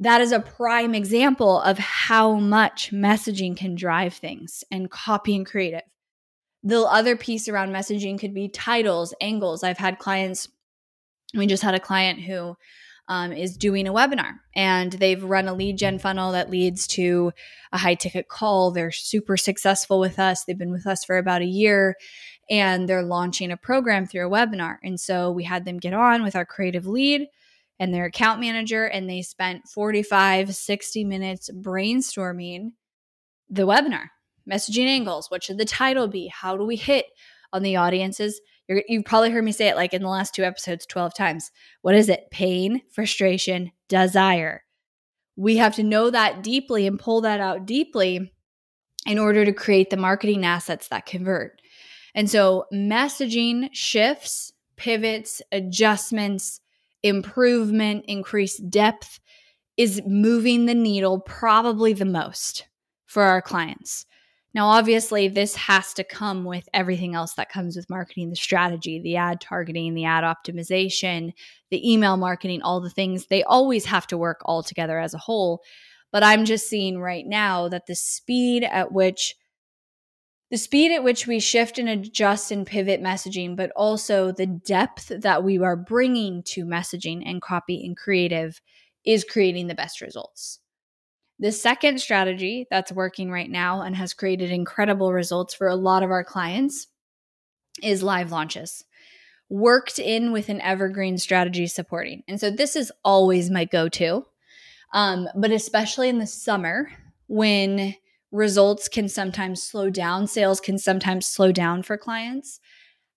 that 0.00 0.20
is 0.20 0.32
a 0.32 0.40
prime 0.40 0.94
example 0.94 1.60
of 1.60 1.78
how 1.78 2.34
much 2.34 2.92
messaging 2.92 3.56
can 3.56 3.74
drive 3.74 4.14
things 4.14 4.64
and 4.70 4.90
copy 4.90 5.36
and 5.36 5.46
creative. 5.46 5.82
The 6.62 6.80
other 6.80 7.16
piece 7.16 7.48
around 7.48 7.72
messaging 7.72 8.18
could 8.18 8.34
be 8.34 8.48
titles, 8.48 9.14
angles. 9.20 9.62
I've 9.62 9.78
had 9.78 9.98
clients, 9.98 10.48
we 11.34 11.46
just 11.46 11.62
had 11.62 11.74
a 11.74 11.80
client 11.80 12.20
who 12.20 12.56
um, 13.06 13.32
is 13.32 13.56
doing 13.56 13.86
a 13.86 13.92
webinar 13.92 14.32
and 14.56 14.92
they've 14.92 15.22
run 15.22 15.46
a 15.46 15.54
lead 15.54 15.76
gen 15.76 15.98
funnel 15.98 16.32
that 16.32 16.50
leads 16.50 16.86
to 16.86 17.32
a 17.70 17.78
high 17.78 17.94
ticket 17.94 18.28
call. 18.28 18.70
They're 18.70 18.90
super 18.90 19.36
successful 19.36 20.00
with 20.00 20.18
us. 20.18 20.44
They've 20.44 20.58
been 20.58 20.72
with 20.72 20.86
us 20.86 21.04
for 21.04 21.18
about 21.18 21.42
a 21.42 21.46
year 21.46 21.96
and 22.48 22.88
they're 22.88 23.02
launching 23.02 23.50
a 23.52 23.56
program 23.56 24.06
through 24.06 24.26
a 24.26 24.30
webinar. 24.30 24.76
And 24.82 24.98
so 24.98 25.30
we 25.30 25.44
had 25.44 25.64
them 25.64 25.78
get 25.78 25.92
on 25.92 26.22
with 26.22 26.34
our 26.34 26.46
creative 26.46 26.86
lead 26.86 27.28
and 27.78 27.92
their 27.92 28.04
account 28.04 28.40
manager, 28.40 28.84
and 28.84 29.08
they 29.08 29.22
spent 29.22 29.68
45, 29.68 30.54
60 30.54 31.04
minutes 31.04 31.50
brainstorming 31.50 32.70
the 33.50 33.66
webinar 33.66 34.08
messaging 34.50 34.86
angles. 34.86 35.30
What 35.30 35.42
should 35.42 35.58
the 35.58 35.64
title 35.64 36.08
be? 36.08 36.28
How 36.28 36.56
do 36.56 36.64
we 36.64 36.76
hit 36.76 37.06
on 37.52 37.62
the 37.62 37.76
audiences? 37.76 38.40
you 38.66 38.82
have 38.88 39.04
probably 39.04 39.30
heard 39.30 39.44
me 39.44 39.52
say 39.52 39.68
it 39.68 39.76
like 39.76 39.92
in 39.92 40.02
the 40.02 40.08
last 40.08 40.34
two 40.34 40.42
episodes 40.42 40.86
12 40.86 41.14
times. 41.14 41.50
What 41.82 41.94
is 41.94 42.08
it? 42.08 42.30
Pain, 42.30 42.80
frustration, 42.90 43.72
desire. 43.88 44.64
We 45.36 45.58
have 45.58 45.74
to 45.74 45.82
know 45.82 46.10
that 46.10 46.42
deeply 46.42 46.86
and 46.86 46.98
pull 46.98 47.20
that 47.22 47.40
out 47.40 47.66
deeply 47.66 48.32
in 49.06 49.18
order 49.18 49.44
to 49.44 49.52
create 49.52 49.90
the 49.90 49.98
marketing 49.98 50.46
assets 50.46 50.88
that 50.88 51.04
convert. 51.04 51.60
And 52.14 52.30
so, 52.30 52.64
messaging 52.72 53.68
shifts, 53.72 54.52
pivots, 54.76 55.42
adjustments, 55.52 56.60
improvement, 57.04 58.06
increased 58.08 58.68
depth 58.70 59.20
is 59.76 60.02
moving 60.06 60.66
the 60.66 60.74
needle 60.74 61.20
probably 61.20 61.92
the 61.92 62.04
most 62.04 62.66
for 63.06 63.22
our 63.22 63.42
clients. 63.42 64.06
Now, 64.54 64.68
obviously, 64.68 65.26
this 65.28 65.56
has 65.56 65.92
to 65.94 66.04
come 66.04 66.44
with 66.44 66.68
everything 66.72 67.14
else 67.14 67.34
that 67.34 67.50
comes 67.50 67.76
with 67.76 67.90
marketing 67.90 68.30
the 68.30 68.36
strategy, 68.36 69.00
the 69.00 69.16
ad 69.16 69.40
targeting, 69.40 69.94
the 69.94 70.04
ad 70.04 70.22
optimization, 70.22 71.32
the 71.70 71.92
email 71.92 72.16
marketing, 72.16 72.62
all 72.62 72.80
the 72.80 72.88
things. 72.88 73.26
They 73.26 73.42
always 73.42 73.84
have 73.86 74.06
to 74.08 74.16
work 74.16 74.40
all 74.44 74.62
together 74.62 74.98
as 74.98 75.12
a 75.12 75.18
whole. 75.18 75.60
But 76.12 76.22
I'm 76.22 76.44
just 76.44 76.68
seeing 76.68 77.00
right 77.00 77.26
now 77.26 77.68
that 77.68 77.86
the 77.86 77.96
speed 77.96 78.62
at 78.62 78.92
which 78.92 79.34
the 80.50 80.58
speed 80.58 80.92
at 80.92 81.02
which 81.02 81.26
we 81.26 81.40
shift 81.40 81.78
and 81.78 81.88
adjust 81.88 82.50
and 82.50 82.66
pivot 82.66 83.02
messaging, 83.02 83.56
but 83.56 83.70
also 83.74 84.30
the 84.30 84.46
depth 84.46 85.10
that 85.20 85.42
we 85.42 85.58
are 85.58 85.76
bringing 85.76 86.42
to 86.44 86.64
messaging 86.64 87.22
and 87.24 87.42
copy 87.42 87.84
and 87.84 87.96
creative 87.96 88.60
is 89.04 89.24
creating 89.24 89.66
the 89.66 89.74
best 89.74 90.00
results. 90.00 90.60
The 91.38 91.50
second 91.50 92.00
strategy 92.00 92.66
that's 92.70 92.92
working 92.92 93.30
right 93.30 93.50
now 93.50 93.82
and 93.82 93.96
has 93.96 94.14
created 94.14 94.50
incredible 94.50 95.12
results 95.12 95.54
for 95.54 95.66
a 95.66 95.74
lot 95.74 96.02
of 96.02 96.10
our 96.10 96.24
clients 96.24 96.86
is 97.82 98.02
live 98.02 98.30
launches. 98.30 98.84
Worked 99.48 99.98
in 99.98 100.32
with 100.32 100.48
an 100.48 100.60
evergreen 100.60 101.18
strategy 101.18 101.66
supporting. 101.66 102.22
And 102.28 102.40
so 102.40 102.50
this 102.50 102.76
is 102.76 102.92
always 103.04 103.50
my 103.50 103.64
go 103.64 103.88
to, 103.90 104.24
um, 104.92 105.28
but 105.34 105.50
especially 105.50 106.08
in 106.08 106.18
the 106.18 106.26
summer 106.26 106.90
when 107.26 107.96
results 108.34 108.88
can 108.88 109.08
sometimes 109.08 109.62
slow 109.62 109.88
down, 109.88 110.26
sales 110.26 110.60
can 110.60 110.76
sometimes 110.76 111.24
slow 111.24 111.52
down 111.52 111.84
for 111.84 111.96
clients. 111.96 112.58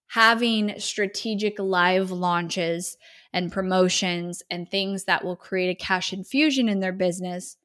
Having 0.09 0.79
strategic 0.79 1.57
live 1.57 2.11
launches 2.11 2.97
and 3.33 3.51
promotions 3.51 4.43
and 4.51 4.69
things 4.69 5.05
that 5.05 5.25
will 5.25 5.35
create 5.35 5.71
a 5.71 5.83
cash 5.83 6.13
infusion 6.13 6.69
in 6.69 6.79
their 6.79 6.93
business 6.93 7.57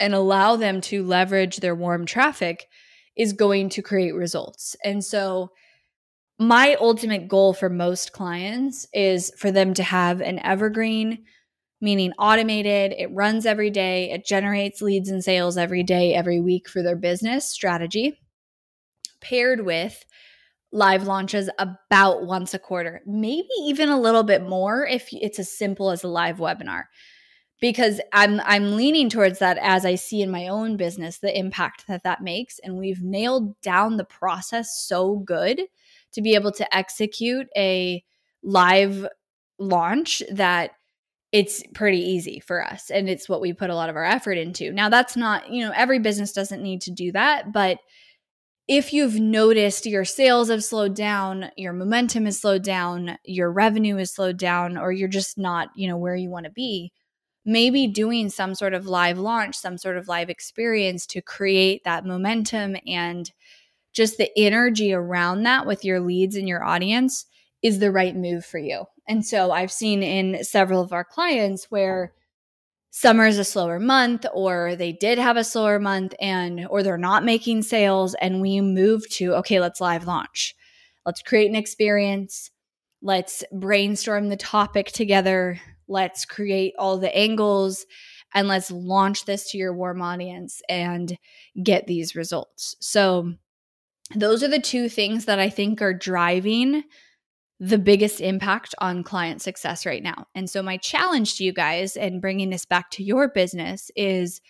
and 0.00 0.14
allow 0.14 0.56
them 0.56 0.80
to 0.80 1.04
leverage 1.04 1.58
their 1.58 1.76
warm 1.76 2.04
traffic 2.04 2.66
is 3.16 3.32
going 3.32 3.68
to 3.68 3.80
create 3.80 4.12
results. 4.12 4.74
And 4.82 5.02
so, 5.02 5.52
my 6.40 6.76
ultimate 6.80 7.28
goal 7.28 7.52
for 7.52 7.70
most 7.70 8.12
clients 8.12 8.88
is 8.92 9.32
for 9.38 9.52
them 9.52 9.72
to 9.74 9.84
have 9.84 10.20
an 10.20 10.40
evergreen, 10.40 11.24
meaning 11.84 12.12
automated, 12.18 12.94
it 12.98 13.12
runs 13.12 13.46
every 13.46 13.70
day, 13.70 14.10
it 14.10 14.26
generates 14.26 14.82
leads 14.82 15.10
and 15.10 15.22
sales 15.22 15.56
every 15.56 15.82
day, 15.82 16.14
every 16.14 16.40
week 16.40 16.68
for 16.68 16.82
their 16.82 16.96
business 16.96 17.48
strategy, 17.48 18.18
paired 19.20 19.64
with 19.64 20.04
live 20.72 21.04
launches 21.04 21.48
about 21.58 22.26
once 22.26 22.52
a 22.52 22.58
quarter, 22.58 23.00
maybe 23.06 23.46
even 23.62 23.88
a 23.88 24.00
little 24.00 24.24
bit 24.24 24.42
more 24.42 24.84
if 24.86 25.08
it's 25.12 25.38
as 25.38 25.56
simple 25.56 25.90
as 25.90 26.02
a 26.02 26.08
live 26.08 26.38
webinar. 26.38 26.84
Because 27.60 28.00
I'm 28.12 28.40
I'm 28.40 28.74
leaning 28.74 29.08
towards 29.08 29.38
that 29.38 29.56
as 29.58 29.86
I 29.86 29.94
see 29.94 30.20
in 30.20 30.30
my 30.30 30.48
own 30.48 30.76
business 30.76 31.18
the 31.18 31.38
impact 31.38 31.86
that 31.86 32.02
that 32.02 32.22
makes 32.22 32.58
and 32.58 32.76
we've 32.76 33.00
nailed 33.00 33.58
down 33.60 33.96
the 33.96 34.04
process 34.04 34.84
so 34.86 35.18
good 35.18 35.62
to 36.12 36.20
be 36.20 36.34
able 36.34 36.52
to 36.52 36.76
execute 36.76 37.46
a 37.56 38.02
live 38.42 39.06
launch 39.58 40.22
that 40.32 40.72
it's 41.34 41.64
pretty 41.74 41.98
easy 41.98 42.38
for 42.38 42.64
us 42.64 42.92
and 42.92 43.10
it's 43.10 43.28
what 43.28 43.40
we 43.40 43.52
put 43.52 43.68
a 43.68 43.74
lot 43.74 43.88
of 43.90 43.96
our 43.96 44.04
effort 44.04 44.38
into. 44.38 44.70
Now 44.70 44.88
that's 44.88 45.16
not, 45.16 45.50
you 45.50 45.66
know, 45.66 45.72
every 45.74 45.98
business 45.98 46.32
doesn't 46.32 46.62
need 46.62 46.80
to 46.82 46.92
do 46.92 47.10
that, 47.10 47.52
but 47.52 47.78
if 48.68 48.92
you've 48.92 49.18
noticed 49.18 49.84
your 49.84 50.04
sales 50.04 50.48
have 50.48 50.62
slowed 50.62 50.94
down, 50.94 51.50
your 51.56 51.72
momentum 51.72 52.26
has 52.26 52.40
slowed 52.40 52.62
down, 52.62 53.18
your 53.24 53.50
revenue 53.50 53.96
is 53.98 54.12
slowed 54.12 54.36
down 54.36 54.78
or 54.78 54.92
you're 54.92 55.08
just 55.08 55.36
not, 55.36 55.70
you 55.74 55.88
know, 55.88 55.96
where 55.96 56.14
you 56.14 56.30
want 56.30 56.44
to 56.44 56.52
be, 56.52 56.92
maybe 57.44 57.88
doing 57.88 58.30
some 58.30 58.54
sort 58.54 58.72
of 58.72 58.86
live 58.86 59.18
launch, 59.18 59.56
some 59.56 59.76
sort 59.76 59.96
of 59.96 60.06
live 60.06 60.30
experience 60.30 61.04
to 61.08 61.20
create 61.20 61.82
that 61.82 62.06
momentum 62.06 62.76
and 62.86 63.32
just 63.92 64.18
the 64.18 64.30
energy 64.38 64.92
around 64.92 65.42
that 65.42 65.66
with 65.66 65.84
your 65.84 65.98
leads 65.98 66.36
and 66.36 66.46
your 66.46 66.62
audience 66.62 67.26
is 67.60 67.80
the 67.80 67.90
right 67.90 68.14
move 68.14 68.46
for 68.46 68.58
you. 68.58 68.84
And 69.08 69.24
so 69.24 69.50
I've 69.50 69.72
seen 69.72 70.02
in 70.02 70.42
several 70.44 70.80
of 70.80 70.92
our 70.92 71.04
clients 71.04 71.70
where 71.70 72.12
summer 72.90 73.26
is 73.26 73.38
a 73.38 73.44
slower 73.44 73.80
month 73.80 74.24
or 74.32 74.76
they 74.76 74.92
did 74.92 75.18
have 75.18 75.36
a 75.36 75.44
slower 75.44 75.78
month 75.78 76.14
and 76.20 76.66
or 76.70 76.82
they're 76.82 76.96
not 76.96 77.24
making 77.24 77.62
sales 77.62 78.14
and 78.14 78.40
we 78.40 78.60
move 78.60 79.08
to 79.10 79.34
okay, 79.34 79.60
let's 79.60 79.80
live 79.80 80.06
launch. 80.06 80.54
Let's 81.04 81.22
create 81.22 81.50
an 81.50 81.56
experience. 81.56 82.50
Let's 83.02 83.44
brainstorm 83.52 84.28
the 84.28 84.36
topic 84.36 84.86
together 84.92 85.60
let's 85.88 86.24
create 86.24 86.74
all 86.78 86.98
the 86.98 87.14
angles 87.16 87.86
and 88.34 88.48
let's 88.48 88.70
launch 88.70 89.26
this 89.26 89.50
to 89.50 89.58
your 89.58 89.72
warm 89.72 90.02
audience 90.02 90.60
and 90.68 91.16
get 91.62 91.86
these 91.86 92.16
results. 92.16 92.76
So, 92.80 93.34
those 94.14 94.42
are 94.42 94.48
the 94.48 94.60
two 94.60 94.88
things 94.88 95.24
that 95.24 95.38
I 95.38 95.48
think 95.48 95.80
are 95.80 95.94
driving 95.94 96.84
the 97.60 97.78
biggest 97.78 98.20
impact 98.20 98.74
on 98.78 99.04
client 99.04 99.40
success 99.40 99.86
right 99.86 100.02
now. 100.02 100.26
And 100.34 100.50
so, 100.50 100.62
my 100.62 100.76
challenge 100.76 101.36
to 101.36 101.44
you 101.44 101.52
guys 101.52 101.96
and 101.96 102.20
bringing 102.20 102.50
this 102.50 102.64
back 102.64 102.90
to 102.92 103.04
your 103.04 103.28
business 103.28 103.90
is 103.96 104.40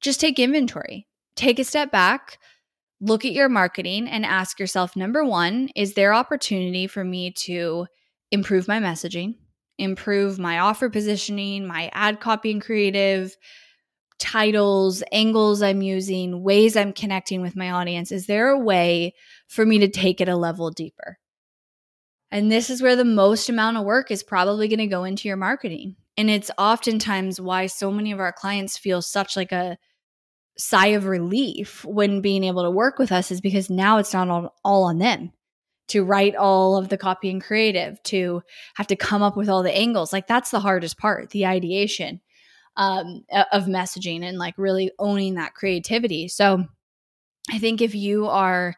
just 0.00 0.20
take 0.20 0.38
inventory, 0.38 1.06
take 1.36 1.58
a 1.58 1.64
step 1.64 1.90
back, 1.90 2.38
look 3.00 3.24
at 3.24 3.32
your 3.32 3.48
marketing, 3.48 4.08
and 4.08 4.26
ask 4.26 4.58
yourself 4.58 4.96
number 4.96 5.24
one, 5.24 5.70
is 5.76 5.94
there 5.94 6.12
opportunity 6.12 6.86
for 6.86 7.04
me 7.04 7.30
to 7.32 7.86
improve 8.30 8.68
my 8.68 8.80
messaging? 8.80 9.36
improve 9.78 10.38
my 10.38 10.58
offer 10.58 10.88
positioning, 10.88 11.66
my 11.66 11.90
ad 11.92 12.20
copy 12.20 12.50
and 12.50 12.62
creative, 12.62 13.36
titles, 14.18 15.02
angles 15.12 15.62
I'm 15.62 15.82
using, 15.82 16.42
ways 16.42 16.76
I'm 16.76 16.92
connecting 16.92 17.42
with 17.42 17.56
my 17.56 17.70
audience? 17.70 18.12
Is 18.12 18.26
there 18.26 18.48
a 18.48 18.58
way 18.58 19.14
for 19.48 19.66
me 19.66 19.78
to 19.80 19.88
take 19.88 20.20
it 20.20 20.28
a 20.28 20.36
level 20.36 20.70
deeper? 20.70 21.18
And 22.34 22.50
this 22.50 22.68
is 22.68 22.82
where 22.82 22.96
the 22.96 23.04
most 23.04 23.48
amount 23.48 23.76
of 23.76 23.84
work 23.84 24.10
is 24.10 24.24
probably 24.24 24.66
going 24.66 24.80
to 24.80 24.88
go 24.88 25.04
into 25.04 25.28
your 25.28 25.36
marketing. 25.36 25.94
And 26.16 26.28
it's 26.28 26.50
oftentimes 26.58 27.40
why 27.40 27.66
so 27.66 27.92
many 27.92 28.10
of 28.10 28.18
our 28.18 28.32
clients 28.32 28.76
feel 28.76 29.02
such 29.02 29.36
like 29.36 29.52
a 29.52 29.78
sigh 30.58 30.88
of 30.88 31.06
relief 31.06 31.84
when 31.84 32.22
being 32.22 32.42
able 32.42 32.64
to 32.64 32.72
work 32.72 32.98
with 32.98 33.12
us 33.12 33.30
is 33.30 33.40
because 33.40 33.70
now 33.70 33.98
it's 33.98 34.12
not 34.12 34.52
all, 34.64 34.84
on 34.84 34.98
them 34.98 35.30
to 35.86 36.02
write 36.02 36.34
all 36.34 36.76
of 36.76 36.88
the 36.88 36.98
copy 36.98 37.30
and 37.30 37.40
creative, 37.40 38.02
to 38.02 38.42
have 38.74 38.88
to 38.88 38.96
come 38.96 39.22
up 39.22 39.36
with 39.36 39.48
all 39.48 39.62
the 39.62 39.76
angles. 39.76 40.12
Like 40.12 40.26
that's 40.26 40.50
the 40.50 40.58
hardest 40.58 40.98
part, 40.98 41.30
the 41.30 41.46
ideation 41.46 42.20
um, 42.76 43.24
of 43.52 43.66
messaging 43.66 44.24
and 44.24 44.38
like 44.38 44.54
really 44.58 44.90
owning 44.98 45.34
that 45.34 45.54
creativity. 45.54 46.26
So 46.26 46.64
I 47.48 47.60
think 47.60 47.80
if 47.80 47.94
you 47.94 48.26
are 48.26 48.74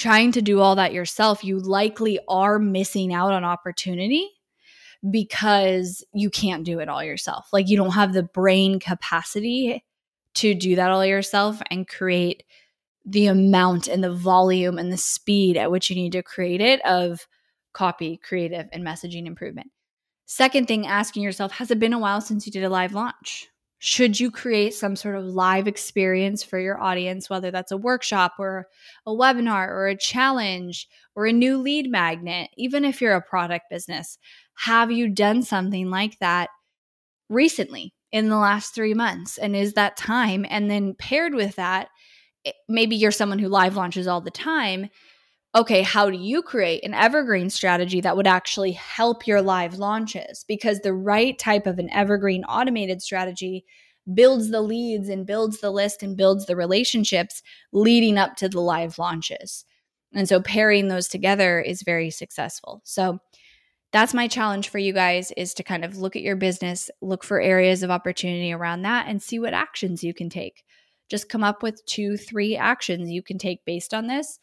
trying 0.00 0.32
to 0.32 0.40
do 0.40 0.60
all 0.60 0.76
that 0.76 0.94
yourself, 0.94 1.44
you 1.44 1.58
likely 1.58 2.18
are 2.26 2.58
missing 2.58 3.12
out 3.12 3.32
on 3.32 3.44
opportunity 3.44 4.26
because 5.10 6.02
you 6.14 6.30
can't 6.30 6.64
do 6.64 6.80
it 6.80 6.88
all 6.88 7.04
yourself. 7.04 7.48
Like 7.52 7.68
you 7.68 7.76
don't 7.76 7.92
have 7.92 8.14
the 8.14 8.22
brain 8.22 8.80
capacity 8.80 9.84
to 10.36 10.54
do 10.54 10.76
that 10.76 10.90
all 10.90 11.04
yourself 11.04 11.60
and 11.70 11.86
create 11.86 12.44
the 13.04 13.26
amount 13.26 13.88
and 13.88 14.02
the 14.02 14.14
volume 14.14 14.78
and 14.78 14.90
the 14.90 14.96
speed 14.96 15.58
at 15.58 15.70
which 15.70 15.90
you 15.90 15.96
need 15.96 16.12
to 16.12 16.22
create 16.22 16.62
it 16.62 16.80
of 16.86 17.26
copy, 17.74 18.16
creative, 18.16 18.68
and 18.72 18.82
messaging 18.82 19.26
improvement. 19.26 19.70
Second 20.24 20.66
thing, 20.66 20.86
asking 20.86 21.22
yourself, 21.22 21.52
has 21.52 21.70
it 21.70 21.78
been 21.78 21.92
a 21.92 21.98
while 21.98 22.22
since 22.22 22.46
you 22.46 22.52
did 22.52 22.64
a 22.64 22.70
live 22.70 22.94
launch? 22.94 23.49
Should 23.82 24.20
you 24.20 24.30
create 24.30 24.74
some 24.74 24.94
sort 24.94 25.16
of 25.16 25.24
live 25.24 25.66
experience 25.66 26.42
for 26.42 26.60
your 26.60 26.80
audience, 26.80 27.30
whether 27.30 27.50
that's 27.50 27.72
a 27.72 27.78
workshop 27.78 28.34
or 28.38 28.68
a 29.06 29.10
webinar 29.10 29.68
or 29.68 29.88
a 29.88 29.96
challenge 29.96 30.86
or 31.16 31.24
a 31.24 31.32
new 31.32 31.56
lead 31.56 31.90
magnet, 31.90 32.50
even 32.58 32.84
if 32.84 33.00
you're 33.00 33.14
a 33.14 33.22
product 33.22 33.64
business? 33.70 34.18
Have 34.54 34.92
you 34.92 35.08
done 35.08 35.42
something 35.42 35.88
like 35.88 36.18
that 36.18 36.50
recently 37.30 37.94
in 38.12 38.28
the 38.28 38.36
last 38.36 38.74
three 38.74 38.92
months? 38.92 39.38
And 39.38 39.56
is 39.56 39.72
that 39.72 39.96
time? 39.96 40.44
And 40.50 40.70
then 40.70 40.94
paired 40.94 41.34
with 41.34 41.56
that, 41.56 41.88
maybe 42.68 42.96
you're 42.96 43.10
someone 43.10 43.38
who 43.38 43.48
live 43.48 43.76
launches 43.76 44.06
all 44.06 44.20
the 44.20 44.30
time. 44.30 44.90
Okay, 45.52 45.82
how 45.82 46.08
do 46.08 46.16
you 46.16 46.42
create 46.42 46.84
an 46.84 46.94
evergreen 46.94 47.50
strategy 47.50 48.00
that 48.02 48.16
would 48.16 48.28
actually 48.28 48.70
help 48.72 49.26
your 49.26 49.42
live 49.42 49.78
launches? 49.78 50.44
Because 50.46 50.78
the 50.80 50.94
right 50.94 51.36
type 51.38 51.66
of 51.66 51.80
an 51.80 51.90
evergreen 51.90 52.44
automated 52.44 53.02
strategy 53.02 53.64
builds 54.14 54.50
the 54.50 54.60
leads 54.60 55.08
and 55.08 55.26
builds 55.26 55.60
the 55.60 55.70
list 55.70 56.04
and 56.04 56.16
builds 56.16 56.46
the 56.46 56.54
relationships 56.54 57.42
leading 57.72 58.16
up 58.16 58.36
to 58.36 58.48
the 58.48 58.60
live 58.60 58.96
launches. 58.96 59.64
And 60.14 60.28
so 60.28 60.40
pairing 60.40 60.86
those 60.86 61.08
together 61.08 61.60
is 61.60 61.82
very 61.82 62.10
successful. 62.10 62.80
So 62.84 63.18
that's 63.92 64.14
my 64.14 64.28
challenge 64.28 64.68
for 64.68 64.78
you 64.78 64.92
guys 64.92 65.32
is 65.36 65.52
to 65.54 65.64
kind 65.64 65.84
of 65.84 65.96
look 65.96 66.14
at 66.14 66.22
your 66.22 66.36
business, 66.36 66.90
look 67.00 67.24
for 67.24 67.40
areas 67.40 67.82
of 67.82 67.90
opportunity 67.90 68.52
around 68.52 68.82
that 68.82 69.08
and 69.08 69.20
see 69.20 69.40
what 69.40 69.52
actions 69.52 70.04
you 70.04 70.14
can 70.14 70.30
take. 70.30 70.64
Just 71.08 71.28
come 71.28 71.42
up 71.42 71.60
with 71.60 71.84
2 71.86 72.16
3 72.16 72.56
actions 72.56 73.10
you 73.10 73.20
can 73.20 73.36
take 73.36 73.64
based 73.64 73.92
on 73.92 74.06
this. 74.06 74.38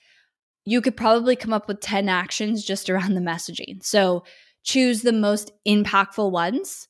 You 0.67 0.81
could 0.81 0.97
probably 0.97 1.35
come 1.35 1.53
up 1.53 1.67
with 1.67 1.79
10 1.79 2.09
actions 2.09 2.63
just 2.63 2.89
around 2.89 3.13
the 3.13 3.21
messaging. 3.21 3.83
So 3.83 4.23
choose 4.63 5.01
the 5.01 5.13
most 5.13 5.51
impactful 5.67 6.31
ones 6.31 6.87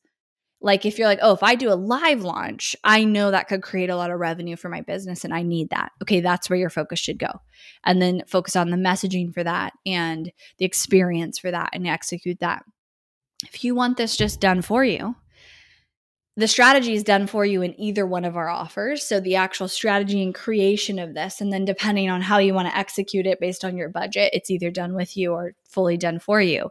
like 0.60 0.86
if 0.86 0.98
you're 0.98 1.08
like, 1.08 1.20
oh, 1.22 1.34
if 1.34 1.44
I 1.44 1.56
do 1.56 1.72
a 1.72 1.76
live 1.76 2.24
launch, 2.24 2.76
I 2.84 3.04
know 3.04 3.30
that 3.30 3.48
could 3.48 3.62
create 3.62 3.90
a 3.90 3.96
lot 3.96 4.10
of 4.10 4.20
revenue 4.20 4.56
for 4.56 4.70
my 4.70 4.82
business 4.82 5.24
and 5.24 5.34
I 5.34 5.44
need 5.44 5.70
that. 5.70 5.92
Okay, 6.02 6.20
that's 6.20 6.50
where 6.50 6.58
your 6.58 6.72
focus 6.72 7.00
should 7.00 7.20
go. 7.20 7.42
And 7.86 8.02
then 8.02 8.24
focus 8.28 8.56
on 8.56 8.72
the 8.72 8.78
messaging 8.78 9.34
for 9.34 9.44
that 9.44 9.74
and 9.86 10.32
the 10.58 10.66
experience 10.66 11.38
for 11.38 11.52
that 11.52 11.70
and 11.74 11.88
execute 11.88 12.40
that. 12.40 12.64
If 13.46 13.64
you 13.64 13.76
want 13.76 13.98
this 13.98 14.18
just 14.18 14.42
done 14.42 14.64
for 14.64 14.84
you, 14.84 15.16
the 16.38 16.48
strategy 16.48 16.94
is 16.94 17.04
done 17.04 17.28
for 17.28 17.46
you 17.46 17.62
in 17.62 17.78
either 17.80 18.06
one 18.06 18.24
of 18.24 18.38
our 18.38 18.48
offers. 18.48 19.04
So 19.04 19.20
the 19.20 19.36
actual 19.36 19.68
strategy 19.68 20.24
and 20.24 20.34
creation 20.34 21.00
of 21.00 21.14
this, 21.14 21.42
and 21.42 21.52
then 21.52 21.66
depending 21.66 22.10
on 22.10 22.22
how 22.22 22.38
you 22.38 22.54
want 22.54 22.70
to 22.70 22.78
execute 22.78 23.26
it 23.26 23.40
based 23.40 23.66
on 23.66 23.76
your 23.76 23.90
budget, 23.90 24.30
it's 24.34 24.50
either 24.50 24.72
done 24.72 24.94
with 24.94 25.18
you 25.18 25.34
or 25.34 25.54
fully 25.66 25.98
done 25.98 26.20
for 26.20 26.40
you. 26.40 26.70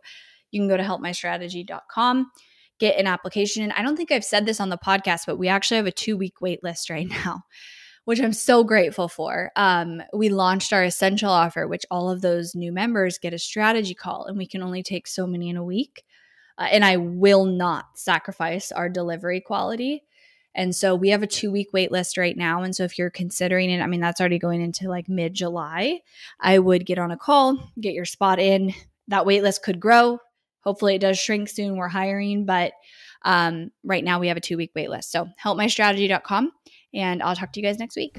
You 0.53 0.61
can 0.61 0.69
go 0.69 0.77
to 0.77 0.83
helpmystrategy.com 0.83 2.31
get 2.79 2.99
an 2.99 3.07
application 3.07 3.63
in. 3.63 3.73
I 3.73 3.83
don't 3.83 3.97
think 3.97 4.13
I've 4.13 4.25
said 4.25 4.47
this 4.47 4.61
on 4.61 4.69
the 4.69 4.79
podcast, 4.79 5.23
but 5.27 5.39
we 5.39 5.49
actually 5.49 5.79
have 5.79 5.87
a 5.87 5.93
two 5.93 6.17
week 6.17 6.41
wait 6.41 6.63
list 6.63 6.91
right 6.91 7.09
now, 7.25 7.43
which 8.05 8.21
I'm 8.21 8.33
so 8.33 8.65
grateful 8.65 9.09
for. 9.09 9.51
Um, 9.57 10.03
we 10.13 10.29
launched 10.29 10.73
our 10.73 10.85
essential 10.85 11.31
offer, 11.31 11.67
which 11.67 11.87
all 11.91 12.11
of 12.11 12.21
those 12.21 12.55
new 12.55 12.73
members 12.73 13.19
get 13.19 13.35
a 13.35 13.39
strategy 13.39 13.95
call, 13.95 14.27
and 14.27 14.37
we 14.37 14.47
can 14.47 14.63
only 14.63 14.83
take 14.83 15.07
so 15.07 15.27
many 15.27 15.49
in 15.49 15.57
a 15.57 15.65
week. 15.65 16.05
Uh, 16.59 16.69
and 16.71 16.85
I 16.85 16.97
will 16.97 17.45
not 17.45 17.87
sacrifice 17.95 18.73
our 18.73 18.89
delivery 18.89 19.41
quality. 19.41 20.05
And 20.55 20.75
so 20.75 20.95
we 20.95 21.11
have 21.11 21.23
a 21.23 21.27
two 21.27 21.51
week 21.51 21.69
wait 21.73 21.93
list 21.93 22.17
right 22.17 22.37
now. 22.37 22.63
And 22.63 22.75
so 22.75 22.85
if 22.85 22.99
you're 22.99 23.11
considering 23.11 23.71
it, 23.71 23.83
I 23.83 23.87
mean, 23.87 24.01
that's 24.01 24.21
already 24.21 24.39
going 24.39 24.63
into 24.63 24.89
like 24.89 25.09
mid 25.09 25.35
July, 25.35 26.01
I 26.41 26.59
would 26.59 26.87
get 26.87 26.99
on 26.99 27.11
a 27.11 27.17
call, 27.19 27.73
get 27.81 27.93
your 27.93 28.07
spot 28.07 28.39
in. 28.39 28.73
That 29.09 29.27
wait 29.27 29.43
list 29.43 29.63
could 29.63 29.79
grow 29.79 30.19
Hopefully, 30.67 30.97
it 30.97 31.01
does 31.01 31.17
shrink 31.17 31.49
soon. 31.49 31.77
We're 31.77 31.87
hiring, 31.87 32.45
but 32.45 32.73
um, 33.23 33.71
right 33.85 34.03
now 34.03 34.19
we 34.19 34.27
have 34.27 34.37
a 34.37 34.41
two 34.41 34.57
week 34.57 34.73
wait 34.75 34.91
list. 34.91 35.13
So, 35.13 35.29
helpmystrategy.com, 35.43 36.51
and 36.93 37.23
I'll 37.23 37.37
talk 37.37 37.53
to 37.53 37.61
you 37.61 37.65
guys 37.65 37.79
next 37.79 37.95
week. 37.95 38.19